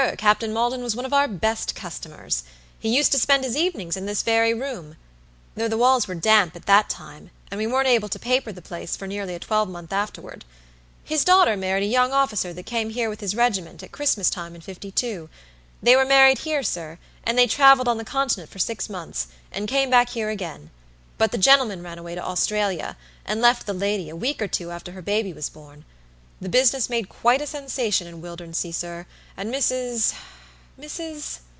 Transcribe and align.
Captain 0.17 0.51
Maldon 0.51 0.81
was 0.81 0.95
one 0.95 1.05
of 1.05 1.13
our 1.13 1.27
best 1.27 1.75
customers. 1.75 2.43
He 2.79 2.89
used 2.95 3.11
to 3.11 3.19
spend 3.19 3.43
his 3.43 3.55
evenings 3.55 3.95
in 3.95 4.07
this 4.07 4.23
very 4.23 4.51
room, 4.51 4.95
though 5.53 5.67
the 5.67 5.77
walls 5.77 6.07
were 6.07 6.15
damp 6.15 6.55
at 6.55 6.65
that 6.65 6.89
time, 6.89 7.29
and 7.51 7.59
we 7.59 7.67
weren't 7.67 7.87
able 7.87 8.09
to 8.09 8.17
paper 8.17 8.51
the 8.51 8.63
place 8.63 8.95
for 8.97 9.07
nearly 9.07 9.35
a 9.35 9.39
twelvemonth 9.39 9.93
afterward. 9.93 10.43
His 11.03 11.23
daughter 11.23 11.55
married 11.55 11.83
a 11.83 11.85
young 11.85 12.13
officer 12.13 12.51
that 12.51 12.65
came 12.65 12.89
here 12.89 13.09
with 13.09 13.19
his 13.19 13.35
regiment, 13.35 13.83
at 13.83 13.91
Christmas 13.91 14.31
time 14.31 14.55
in 14.55 14.61
fifty 14.61 14.89
two. 14.89 15.29
They 15.83 15.95
were 15.95 16.03
married 16.03 16.39
here, 16.39 16.63
sir, 16.63 16.97
and 17.23 17.37
they 17.37 17.45
traveled 17.47 17.87
on 17.87 17.99
the 17.99 18.03
Continent 18.03 18.49
for 18.49 18.57
six 18.59 18.89
months, 18.89 19.27
and 19.51 19.67
came 19.67 19.91
back 19.91 20.09
here 20.09 20.29
again. 20.29 20.71
But 21.19 21.31
the 21.31 21.37
gentleman 21.37 21.83
ran 21.83 21.99
away 21.99 22.15
to 22.15 22.25
Australia, 22.25 22.97
and 23.23 23.39
left 23.39 23.67
the 23.67 23.73
lady, 23.73 24.09
a 24.09 24.15
week 24.15 24.41
or 24.41 24.47
two 24.47 24.71
after 24.71 24.93
her 24.93 25.03
baby 25.03 25.31
was 25.31 25.47
born. 25.49 25.85
The 26.41 26.49
business 26.49 26.89
made 26.89 27.07
quite 27.07 27.39
a 27.39 27.45
sensation 27.45 28.07
in 28.07 28.19
Wildernsea, 28.19 28.73
sir, 28.73 29.05
and 29.37 29.53
Mrs.Mrs. 29.53 31.41